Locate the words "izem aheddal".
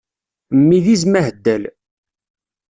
0.93-1.63